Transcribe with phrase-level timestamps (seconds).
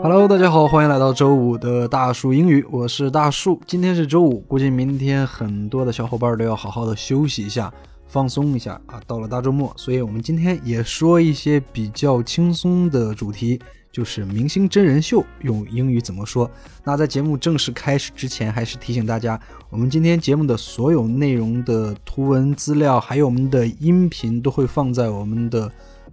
[0.00, 3.60] Hello，大家好，欢迎来到周五的大树英语，我是大树。
[3.66, 7.72] 今天是周五，估计明天很多的小伙伴都要好好的休息一下，
[8.08, 9.00] 放松一下啊。
[9.06, 13.60] 到了大周末，所以我们今天也说一些比较轻松的主题，
[13.92, 16.50] 就是明星真人秀用英语怎么说。
[16.84, 19.38] 那在节目正式开始之前，还是提醒大家，
[19.70, 25.70] 我们今天节目的所有内容的图文资料，还有我们的音频，都会放在我们的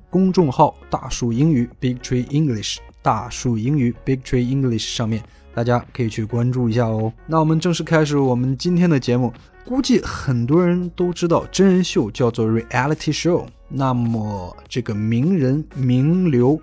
[0.10, 2.78] 公众号“大树英语 ”（Big Tree English）。
[3.02, 5.22] 大树英语 Big Tree English 上面，
[5.56, 7.12] 大家可以去关注一下哦。
[7.26, 9.34] 那我们正式开始我们今天的节目。
[9.66, 13.48] 估计很多人都知道真人秀叫做 reality show。
[13.68, 16.62] 那么这个名人、名流、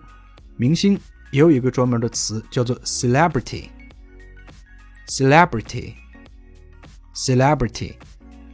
[0.56, 0.96] 明星
[1.32, 3.65] 也有一个专门的词叫做 celebrity。
[5.09, 7.95] celebrity，celebrity。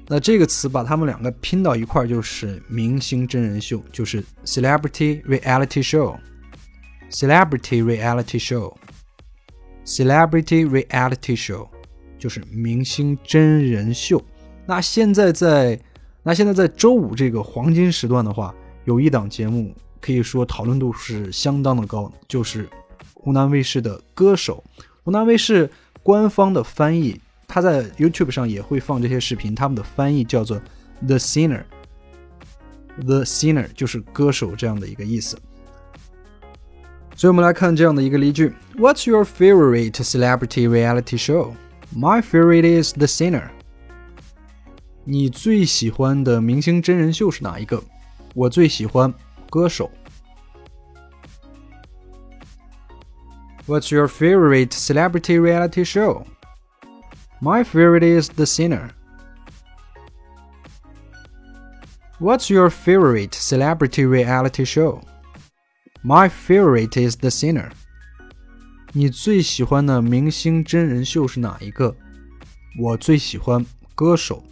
[0.06, 6.16] 那这个词把它们两个拼到一块儿就是明星真人秀，就是 celebrity reality show。
[7.10, 8.74] Celebrity reality show
[9.88, 11.66] Celebrity reality show
[12.18, 14.22] 就是明星真人秀。
[14.66, 15.80] 那现在在
[16.22, 22.68] 那现在在周五这个黄金时段的话，有一档节目可以说讨论度是相当的高，就是
[23.14, 24.62] 湖南卫视的歌手。
[25.04, 25.70] 湖南卫视
[26.02, 30.60] 官方的翻译，他在 YouTube 上也会放这些视频，他们的翻译叫做
[31.06, 35.38] The Singer，The Singer 就是歌手这样的一个意思。
[37.17, 41.53] 所以我们来看这样的一个例句：What's your favorite celebrity reality show?
[41.95, 43.49] My favorite is The Sinner.
[45.03, 47.83] 你最喜欢的明星真人秀是哪一个？
[48.33, 49.13] 我最喜欢
[49.49, 49.91] 歌手。
[53.67, 56.25] What's your favorite celebrity reality show?
[57.41, 58.89] My favorite is The Sinner.
[62.19, 65.01] What's your favorite celebrity reality show?
[66.08, 67.68] My favorite is the singer。
[68.94, 71.94] 你最喜欢的明星真人秀是哪一个？
[72.80, 73.62] 我最喜欢
[73.94, 74.42] 歌手。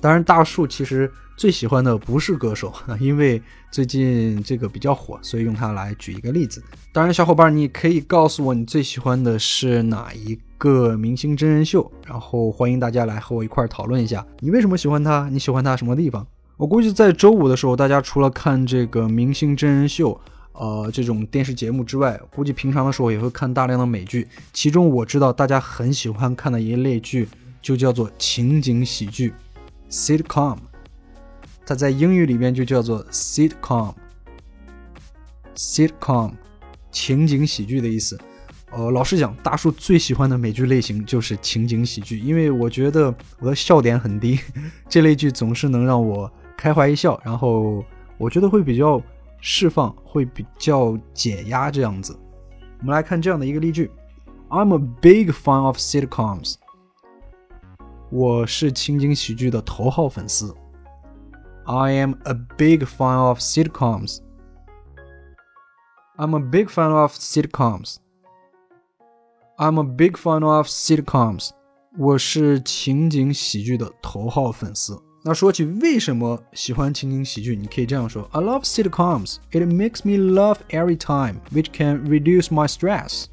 [0.00, 3.40] 当然，大树其实最喜欢的不是歌手， 因为
[3.70, 6.60] 最近这个比较火，所以用它来举一个例子。
[6.92, 15.28] 当然，小伙伴你可以告诉我你最喜欢的是哪一个明星真人秀，然后欢迎大家来和我一块儿讨论一下，你为什么喜欢他？
[15.30, 16.26] 你喜欢他什么地方？
[16.56, 20.20] 我估计在周五的时候，大家除了看这个明星真人秀。
[20.58, 24.26] 呃，这种电视节目之外，估计平常的时候也会看大量的美剧。
[24.52, 27.28] 其中我知道大家很喜欢看的一类剧，
[27.62, 29.32] 就叫做情景喜剧
[29.88, 30.58] （sitcom）。
[31.64, 33.94] 它在英语里面就叫做 sitcom。
[35.54, 36.32] sitcom，
[36.90, 38.18] 情景喜剧的意思。
[38.72, 44.40] 呃，老实讲，大叔最喜欢的美剧类型就是情景喜剧，因为我觉得我的笑点很低，
[44.90, 47.84] 这类剧总是能让我开怀一笑，然后
[48.16, 49.00] 我觉得会比较。
[49.39, 52.17] 释放会比较解压这样子。
[52.79, 53.91] 我们来看这样的一个例句：
[54.49, 56.55] I'm a big fan of sitcoms。
[58.09, 60.55] 我是情景喜剧的头号粉丝。
[61.65, 64.19] I am a big fan of sitcoms.
[66.17, 67.97] I'm a big fan of sitcoms.
[69.57, 71.51] I'm a big fan of sitcoms.
[71.97, 75.01] 我是情景喜剧的头号粉丝。
[75.22, 79.36] 那说起为什么喜欢情景喜剧，你可以这样说：I love sitcoms.
[79.50, 83.24] It makes me laugh every time, which can reduce my stress.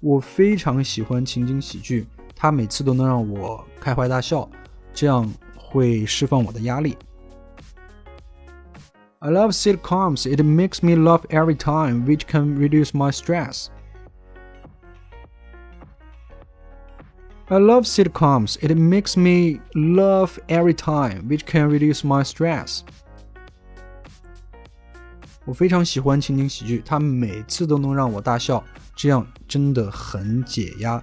[0.00, 4.48] 我非常喜欢情景喜剧，它每次都能让我开怀大笑，
[4.92, 6.96] 这样会释放我的压力。
[9.18, 10.28] I love sitcoms.
[10.28, 13.68] It makes me laugh every time, which can reduce my stress.
[17.48, 18.58] I love sitcoms.
[18.60, 22.80] It makes me laugh every time, which can reduce my stress.
[25.44, 28.64] 我非常喜欢情景喜剧，它每次都能让我大笑，
[28.96, 31.00] 这样真的很解压。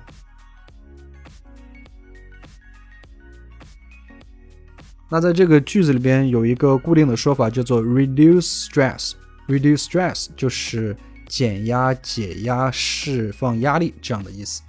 [5.10, 9.14] 那在这个句子里边有一个固定的说法，叫做 reduce stress。
[9.48, 10.94] reduce stress 就是
[11.26, 14.62] 减压、解压、释放压力这样的意思。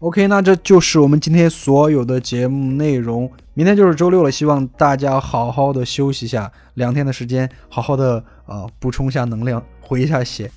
[0.00, 3.30] OK，那这就是我们今天所有的节目内容。
[3.52, 10.50] 明天就是周六了，希望大家好好的休息一下，两天的时间，好好的呃补充一下能量，回一下血。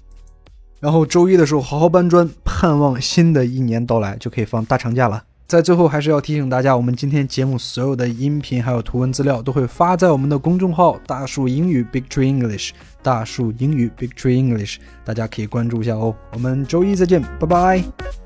[0.80, 5.22] 然后周一的时候好好搬砖，盼望新的一年到来就可以放大长假了。
[5.46, 16.16] 在最后还是要提醒大家，我们今天节目所有的音频还有图文资料都会发在我们的公众号“大树英语 Big Tree English”，大树英语 Big Tree English，大家可以关注一下哦。
[16.32, 18.23] 我们周一再见，拜拜。